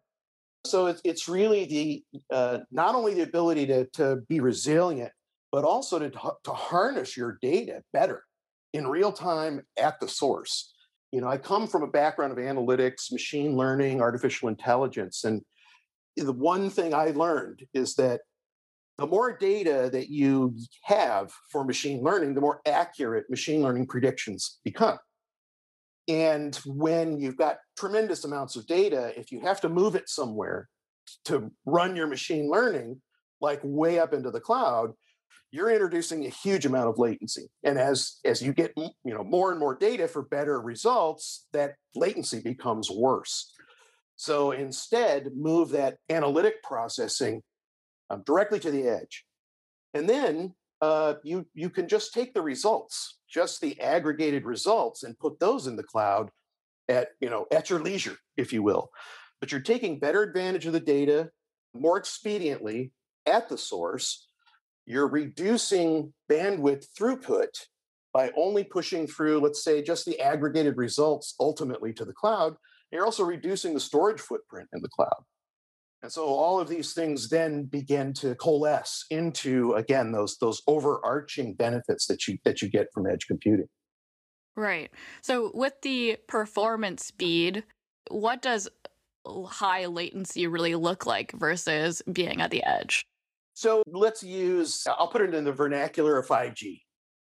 [0.64, 5.12] So it's, it's really the uh, not only the ability to, to be resilient,
[5.50, 8.22] but also to, to harness your data better
[8.72, 10.72] in real time at the source.
[11.10, 15.42] You know, I come from a background of analytics, machine learning, artificial intelligence, and
[16.18, 18.20] the one thing I learned is that
[18.98, 24.58] the more data that you have for machine learning, the more accurate machine learning predictions
[24.64, 24.98] become.
[26.08, 30.68] And when you've got tremendous amounts of data, if you have to move it somewhere
[31.26, 33.00] to run your machine learning,
[33.40, 34.92] like way up into the cloud,
[35.50, 37.48] you're introducing a huge amount of latency.
[37.62, 41.74] And as as you get you know more and more data for better results, that
[41.94, 43.52] latency becomes worse.
[44.20, 47.40] So instead, move that analytic processing
[48.10, 49.24] um, directly to the edge.
[49.94, 55.16] And then uh, you, you can just take the results, just the aggregated results, and
[55.20, 56.30] put those in the cloud
[56.88, 58.90] at, you know, at your leisure, if you will.
[59.40, 61.30] but you're taking better advantage of the data
[61.74, 62.90] more expediently
[63.26, 64.28] at the source.
[64.86, 67.66] You're reducing bandwidth throughput
[68.12, 72.56] by only pushing through, let's say, just the aggregated results ultimately to the cloud.
[72.90, 75.24] You're also reducing the storage footprint in the cloud.
[76.02, 81.54] And so all of these things then begin to coalesce into again those those overarching
[81.54, 83.68] benefits that you that you get from edge computing.
[84.56, 84.90] Right.
[85.22, 87.64] So with the performance speed,
[88.10, 88.68] what does
[89.26, 93.04] high latency really look like versus being at the edge?
[93.54, 96.80] So let's use I'll put it in the vernacular of 5G.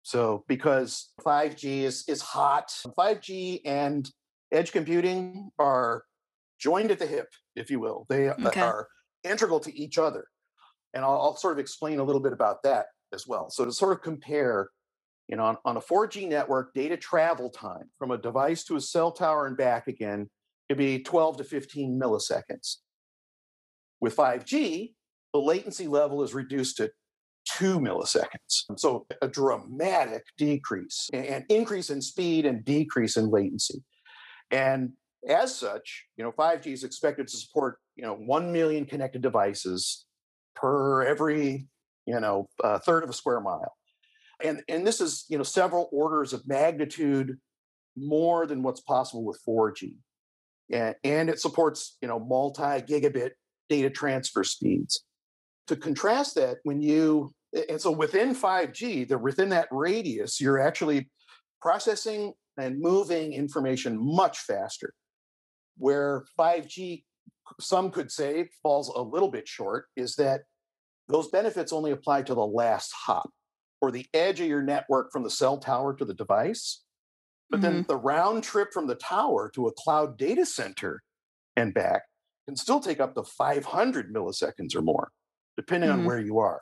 [0.03, 4.09] So because 5G is is hot, 5G and
[4.53, 6.05] edge computing are
[6.59, 8.07] joined at the hip, if you will.
[8.09, 8.61] They uh, okay.
[8.61, 8.89] are
[9.25, 10.27] integral to each other.
[10.95, 13.49] And I'll, I'll, sort of explain a little bit about that as well.
[13.51, 14.71] So to sort of compare,
[15.29, 18.81] you know, on, on a 4G network, data travel time from a device to a
[18.81, 20.29] cell tower and back again
[20.69, 22.77] could be 12 to 15 milliseconds.
[24.01, 24.95] With 5G,
[25.33, 26.91] the latency level is reduced to
[27.47, 28.65] two milliseconds.
[28.77, 33.83] So a dramatic decrease and increase in speed and decrease in latency.
[34.51, 34.93] And
[35.29, 40.07] as such, you know, 5G is expected to support, you know, 1 million connected devices
[40.57, 41.67] per every,
[42.07, 43.77] you know, uh, third of a square mile.
[44.43, 47.39] And, and this is, you know, several orders of magnitude
[47.97, 49.95] more than what's possible with 4G.
[50.73, 53.31] And, and it supports, you know, multi-gigabit
[53.69, 55.05] data transfer speeds.
[55.67, 57.33] To contrast that, when you,
[57.69, 61.11] and so within 5G, they're within that radius, you're actually
[61.61, 64.93] processing and moving information much faster
[65.79, 67.05] where 5G,
[67.59, 70.43] some could say, falls a little bit short is that
[71.09, 73.31] those benefits only apply to the last hop
[73.81, 76.83] or the edge of your network from the cell tower to the device.
[77.49, 77.73] But mm-hmm.
[77.73, 81.03] then the round trip from the tower to a cloud data center
[81.57, 82.03] and back
[82.47, 85.11] can still take up to 500 milliseconds or more,
[85.57, 86.01] depending mm-hmm.
[86.01, 86.61] on where you are.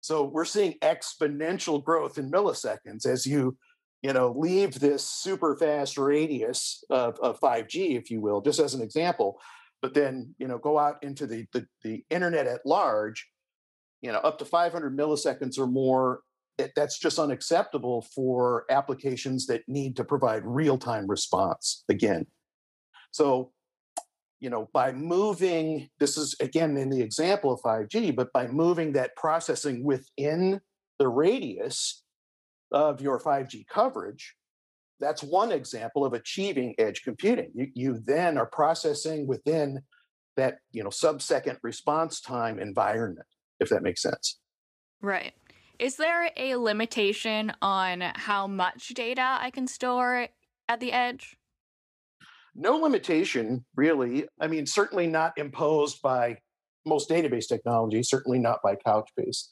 [0.00, 3.56] So we're seeing exponential growth in milliseconds as you
[4.04, 8.74] you know, leave this super fast radius of, of 5G, if you will, just as
[8.74, 9.40] an example,
[9.80, 13.26] but then, you know, go out into the, the, the internet at large,
[14.02, 16.20] you know, up to 500 milliseconds or more,
[16.58, 22.26] it, that's just unacceptable for applications that need to provide real-time response again.
[23.10, 23.52] So,
[24.38, 28.92] you know, by moving, this is again in the example of 5G, but by moving
[28.92, 30.60] that processing within
[30.98, 32.03] the radius,
[32.74, 34.34] of your 5G coverage,
[35.00, 37.50] that's one example of achieving edge computing.
[37.54, 39.80] You, you then are processing within
[40.36, 43.26] that you know sub-second response time environment,
[43.60, 44.40] if that makes sense.
[45.00, 45.32] Right.
[45.78, 50.28] Is there a limitation on how much data I can store
[50.68, 51.36] at the edge?
[52.56, 54.26] No limitation, really.
[54.40, 56.38] I mean, certainly not imposed by
[56.86, 59.48] most database technology, certainly not by Couchbase.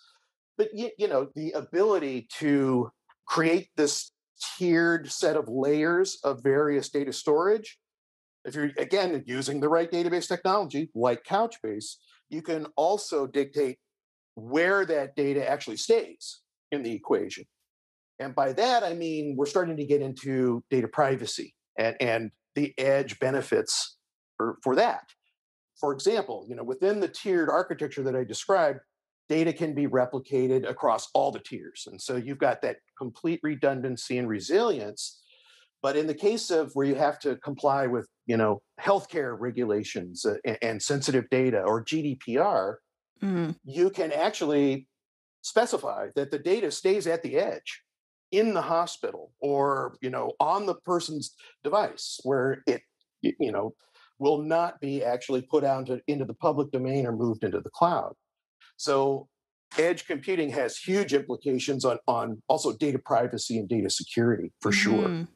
[0.57, 2.91] But you, you know, the ability to
[3.27, 4.13] create this
[4.59, 7.79] tiered set of layers of various data storage.
[8.45, 11.97] If you're, again, using the right database technology like Couchbase,
[12.29, 13.79] you can also dictate
[14.35, 16.41] where that data actually stays
[16.73, 17.45] in the equation.
[18.19, 22.75] And by that, I mean we're starting to get into data privacy and, and the
[22.79, 23.97] edge benefits
[24.37, 25.03] for, for that.
[25.79, 28.81] For example, you know, within the tiered architecture that I described,
[29.33, 31.88] data can be replicated across all the tiers.
[31.90, 35.23] And so you've got that complete redundancy and resilience.
[35.81, 40.27] But in the case of where you have to comply with, you know, healthcare regulations
[40.27, 42.75] uh, and, and, sensitive data or GDPR,
[43.23, 43.53] mm-hmm.
[43.64, 44.87] you can actually
[45.40, 47.81] specify that the data stays at the edge
[48.33, 52.83] in the hospital or, you know, on the person's device where it,
[53.23, 53.73] you know,
[54.18, 57.71] will not be actually put out into, into the public domain or moved into the
[57.71, 58.12] cloud.
[58.83, 59.29] So
[59.79, 64.90] edge computing has huge implications on, on also data privacy and data security for mm-hmm.
[64.90, 65.27] sure.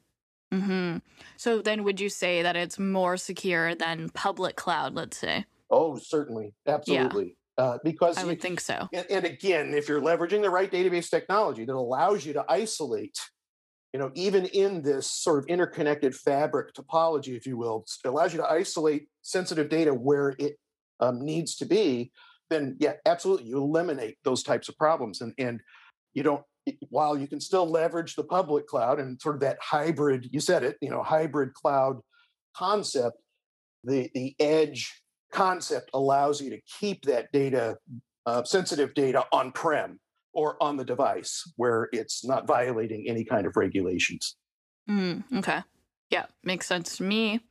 [0.53, 0.97] Mm-hmm.
[1.37, 5.45] So then would you say that it's more secure than public cloud, let's say?
[5.69, 6.55] Oh, certainly.
[6.67, 7.37] Absolutely.
[7.57, 7.63] Yeah.
[7.63, 8.89] Uh, because I would you, think so.
[8.91, 13.17] And, and again, if you're leveraging the right database technology that allows you to isolate,
[13.93, 18.33] you know, even in this sort of interconnected fabric topology, if you will, it allows
[18.33, 20.57] you to isolate sensitive data where it
[20.99, 22.11] um, needs to be
[22.49, 25.61] then yeah, absolutely, you eliminate those types of problems, and and
[26.13, 26.43] you don't.
[26.89, 30.63] While you can still leverage the public cloud and sort of that hybrid, you said
[30.63, 31.99] it, you know, hybrid cloud
[32.55, 33.17] concept,
[33.83, 37.77] the the edge concept allows you to keep that data,
[38.25, 39.99] uh, sensitive data on prem
[40.33, 44.35] or on the device where it's not violating any kind of regulations.
[44.89, 45.61] Mm, okay.
[46.09, 47.41] Yeah, makes sense to me.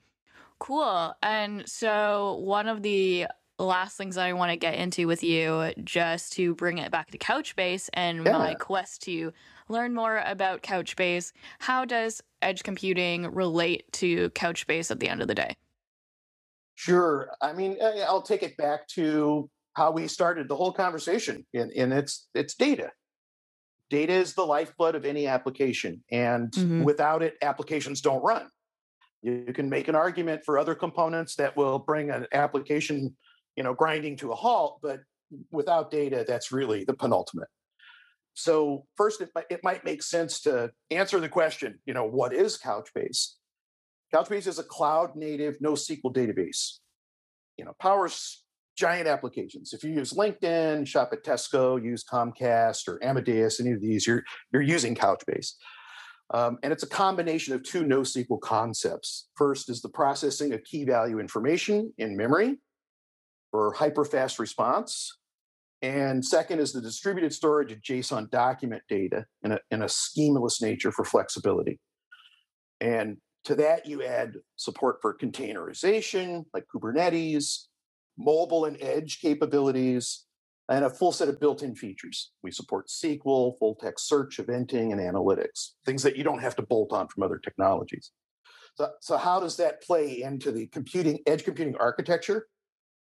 [0.58, 1.14] Cool.
[1.22, 3.26] And so, one of the
[3.58, 7.18] last things I want to get into with you, just to bring it back to
[7.18, 8.32] Couchbase and yeah.
[8.32, 9.32] my quest to
[9.68, 15.28] learn more about Couchbase, how does edge computing relate to Couchbase at the end of
[15.28, 15.56] the day?
[16.74, 17.30] Sure.
[17.40, 21.92] I mean, I'll take it back to how we started the whole conversation, and, and
[21.92, 22.90] it's it's data.
[23.88, 26.82] Data is the lifeblood of any application, and mm-hmm.
[26.82, 28.48] without it, applications don't run.
[29.22, 33.16] You can make an argument for other components that will bring an application,
[33.56, 35.00] you know, grinding to a halt, but
[35.50, 37.48] without data, that's really the penultimate.
[38.34, 42.34] So first, it might, it might make sense to answer the question, you know, what
[42.34, 43.32] is Couchbase?
[44.14, 46.78] Couchbase is a cloud native NoSQL database.
[47.56, 48.44] You know, powers
[48.76, 49.72] giant applications.
[49.72, 54.22] If you use LinkedIn, shop at Tesco, use Comcast or Amadeus, any of these, you're
[54.52, 55.52] you're using Couchbase.
[56.34, 59.28] Um, and it's a combination of two NoSQL concepts.
[59.36, 62.58] First is the processing of key value information in memory
[63.56, 65.16] for hyperfast response.
[65.80, 70.60] And second is the distributed storage of JSON document data in a, in a schemaless
[70.60, 71.80] nature for flexibility.
[72.82, 77.68] And to that, you add support for containerization, like Kubernetes,
[78.18, 80.26] mobile and edge capabilities,
[80.68, 82.32] and a full set of built-in features.
[82.42, 86.62] We support SQL, full text search, eventing, and analytics, things that you don't have to
[86.62, 88.10] bolt on from other technologies.
[88.74, 92.48] So, so how does that play into the computing edge computing architecture?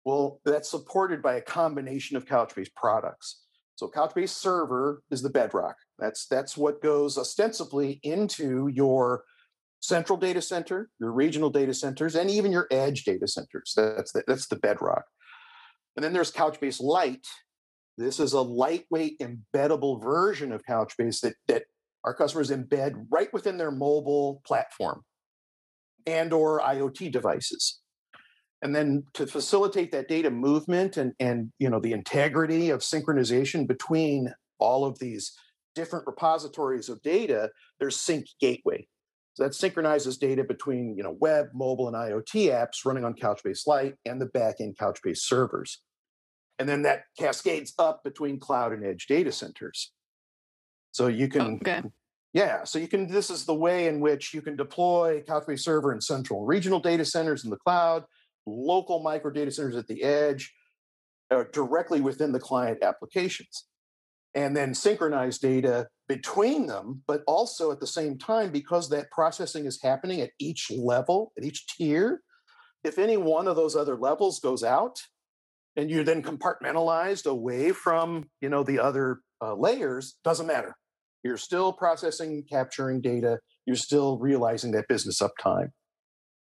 [0.04, 3.42] Well, that's supported by a combination of Couchbase products.
[3.76, 5.76] So Couchbase Server is the bedrock.
[5.98, 9.24] That's that's what goes ostensibly into your
[9.80, 13.72] central data center, your regional data centers, and even your edge data centers.
[13.76, 15.04] That's the, that's the bedrock.
[15.96, 17.26] And then there's Couchbase Lite.
[17.98, 21.64] This is a lightweight embeddable version of Couchbase that, that
[22.04, 25.02] our customers embed right within their mobile platform
[26.06, 27.81] and or IoT devices.
[28.62, 33.66] And then to facilitate that data movement and, and you know the integrity of synchronization
[33.66, 35.32] between all of these
[35.74, 37.50] different repositories of data,
[37.80, 38.86] there's Sync Gateway.
[39.34, 43.66] So that synchronizes data between you know web, mobile, and IoT apps running on Couchbase
[43.66, 45.80] Lite and the backend Couchbase servers.
[46.58, 49.90] And then that cascades up between cloud and edge data centers.
[50.92, 51.82] So you can oh, okay.
[52.34, 55.92] Yeah, so you can this is the way in which you can deploy Couchbase server
[55.92, 58.04] in central regional data centers in the cloud,
[58.46, 60.52] local micro data centers at the edge,
[61.30, 63.66] uh, directly within the client applications
[64.34, 69.66] and then synchronize data between them, but also at the same time, because that processing
[69.66, 72.22] is happening at each level, at each tier,
[72.84, 74.98] if any one of those other levels goes out
[75.76, 80.74] and you're then compartmentalized away from you know the other uh, layers doesn't matter.
[81.22, 83.38] You're still processing capturing data.
[83.64, 85.68] You're still realizing that business uptime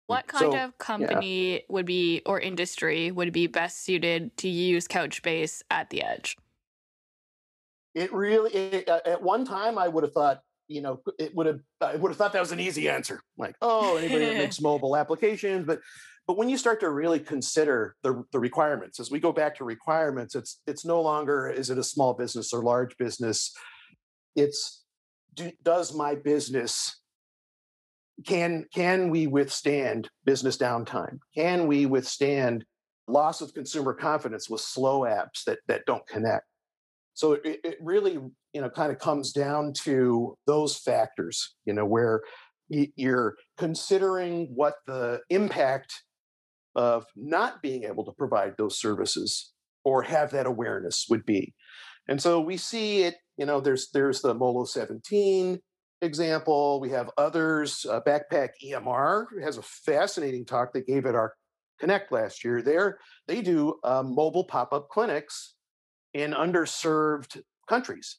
[0.06, 1.60] what kind so, of company yeah.
[1.68, 6.36] would be or industry would be best suited to use couchbase at the edge?
[7.94, 11.46] It really it, uh, at one time I would have thought you know it would
[11.46, 13.20] have I would have thought that was an easy answer.
[13.36, 15.80] Like oh anybody that makes mobile applications but
[16.26, 19.64] but when you start to really consider the, the requirements as we go back to
[19.64, 23.52] requirements it's it's no longer is it a small business or large business?
[24.36, 24.84] It's
[25.34, 27.00] do, does my business
[28.24, 32.64] can can we withstand business downtime can we withstand
[33.08, 36.44] loss of consumer confidence with slow apps that that don't connect
[37.16, 38.18] so it, it really,
[38.52, 42.20] you know, kind of comes down to those factors, you know, where
[42.68, 45.94] you're considering what the impact
[46.74, 51.54] of not being able to provide those services or have that awareness would be.
[52.06, 55.58] And so we see it, you know, there's there's the Molo 17
[56.02, 56.80] example.
[56.80, 57.86] We have others.
[57.88, 61.34] Uh, Backpack EMR has a fascinating talk they gave at our
[61.78, 62.62] Connect last year.
[62.62, 65.54] There, they do um, mobile pop-up clinics
[66.14, 68.18] in underserved countries.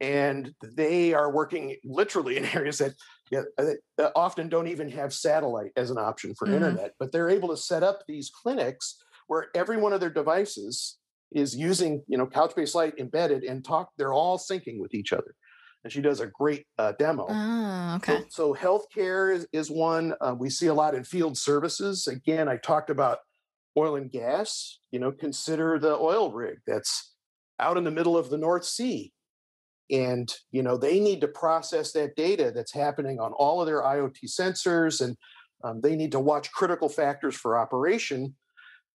[0.00, 2.94] And they are working literally in areas that,
[3.30, 6.56] yeah, that often don't even have satellite as an option for mm-hmm.
[6.56, 10.98] internet, but they're able to set up these clinics where every one of their devices
[11.30, 13.90] is using, you know, Couchbase Lite embedded and talk.
[13.96, 15.36] They're all syncing with each other
[15.84, 17.26] and she does a great uh, demo.
[17.28, 18.24] Oh, okay.
[18.28, 22.06] So, so healthcare is, is one uh, we see a lot in field services.
[22.06, 23.18] Again, I talked about
[23.76, 24.78] oil and gas.
[24.90, 27.14] You know, consider the oil rig that's
[27.58, 29.12] out in the middle of the North Sea.
[29.90, 33.82] And you know they need to process that data that's happening on all of their
[33.82, 35.16] IoT sensors, and
[35.64, 38.34] um, they need to watch critical factors for operation.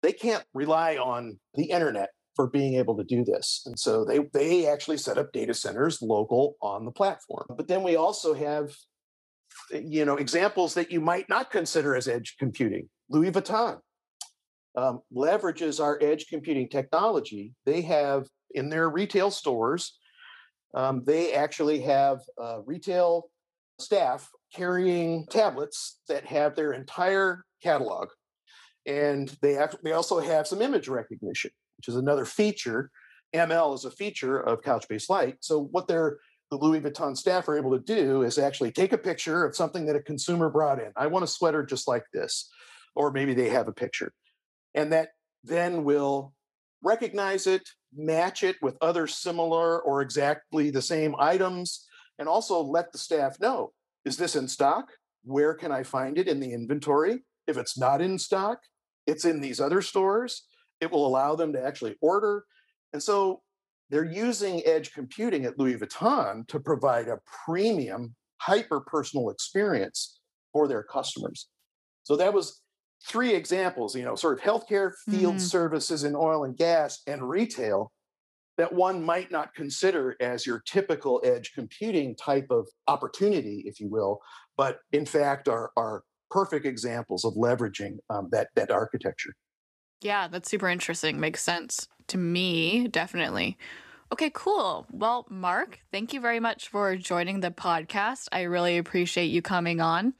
[0.03, 4.19] They can't rely on the internet for being able to do this, and so they
[4.33, 7.45] they actually set up data centers local on the platform.
[7.55, 8.73] But then we also have
[9.71, 12.89] you know, examples that you might not consider as edge computing.
[13.09, 13.79] Louis Vuitton
[14.75, 17.53] um, leverages our edge computing technology.
[17.65, 19.97] They have in their retail stores,
[20.75, 23.29] um, they actually have uh, retail
[23.79, 28.09] staff carrying tablets that have their entire catalog.
[28.85, 32.91] And they, they also have some image recognition, which is another feature.
[33.33, 35.37] ML is a feature of Couchbase Lite.
[35.39, 36.19] So what they're
[36.53, 39.87] the Louis Vuitton staff are able to do is actually take a picture of something
[39.87, 40.91] that a consumer brought in.
[40.95, 42.47] I want a sweater just like this,
[42.95, 44.13] or maybe they have a picture.
[44.75, 45.09] And that
[45.43, 46.33] then will
[46.83, 51.87] recognize it, match it with other similar or exactly the same items,
[52.19, 53.73] and also let the staff know
[54.05, 54.89] is this in stock?
[55.23, 57.23] Where can I find it in the inventory?
[57.47, 58.59] If it's not in stock,
[59.07, 60.43] it's in these other stores.
[60.81, 62.45] It will allow them to actually order.
[62.91, 63.41] And so
[63.89, 70.19] they're using edge computing at Louis Vuitton to provide a premium, hyper personal experience
[70.51, 71.47] for their customers.
[72.03, 72.61] So that was
[73.05, 75.39] three examples, you know, sort of healthcare, field mm-hmm.
[75.39, 77.91] services in oil and gas, and retail
[78.57, 83.89] that one might not consider as your typical edge computing type of opportunity, if you
[83.89, 84.19] will,
[84.57, 86.03] but in fact are, are
[86.33, 89.33] perfect examples of leveraging um, that, that architecture.
[90.01, 91.19] Yeah, that's super interesting.
[91.19, 93.57] Makes sense to me, definitely.
[94.11, 94.85] Okay, cool.
[94.91, 98.27] Well, Mark, thank you very much for joining the podcast.
[98.31, 100.13] I really appreciate you coming on.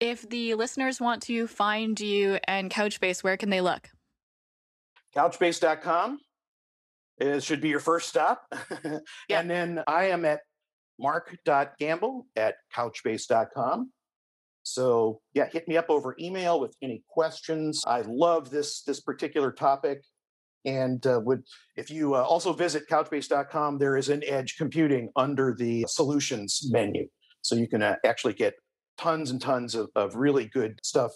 [0.00, 3.88] If the listeners want to find you and Couchbase, where can they look?
[5.16, 6.20] Couchbase.com
[7.22, 8.52] it should be your first stop.
[9.28, 9.40] yeah.
[9.40, 10.40] And then I am at
[10.98, 13.90] mark.gamble at couchbase.com.
[14.62, 17.82] So yeah, hit me up over email with any questions.
[17.86, 20.02] I love this this particular topic,
[20.64, 21.42] and uh, would
[21.76, 27.08] if you uh, also visit couchbase.com, there is an edge computing under the solutions menu,
[27.42, 28.54] so you can uh, actually get
[28.98, 31.12] tons and tons of, of really good stuff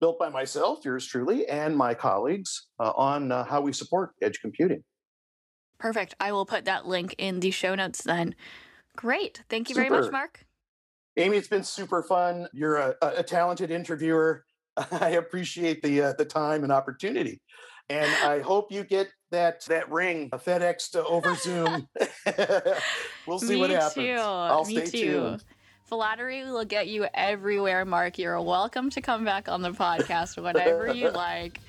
[0.00, 4.40] built by myself, yours truly, and my colleagues uh, on uh, how we support edge
[4.40, 4.82] computing.
[5.78, 6.14] Perfect.
[6.18, 8.34] I will put that link in the show notes then.
[8.96, 9.42] Great.
[9.48, 9.88] Thank you super.
[9.88, 10.44] very much, Mark.
[11.18, 12.48] Amy, it's been super fun.
[12.52, 14.44] You're a, a talented interviewer.
[14.92, 17.42] I appreciate the uh, the time and opportunity,
[17.90, 21.88] and I hope you get that that ring a FedEx to over Zoom.
[23.26, 23.94] we'll see Me what happens.
[23.94, 24.14] Too.
[24.16, 25.12] I'll Me stay too.
[25.12, 25.44] tuned.
[25.86, 28.16] Flattery will get you everywhere, Mark.
[28.16, 31.60] You're welcome to come back on the podcast whenever you like.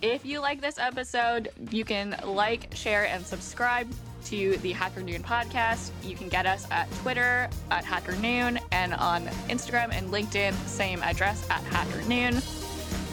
[0.00, 3.92] If you like this episode, you can like, share, and subscribe
[4.26, 5.90] to the Hacker Noon podcast.
[6.02, 11.02] You can get us at Twitter at Hacker Noon and on Instagram and LinkedIn, same
[11.02, 12.42] address at Hacker Noon.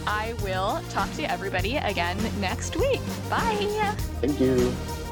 [0.07, 3.01] I will talk to everybody again next week.
[3.29, 3.95] Bye.
[4.21, 5.04] Thank you.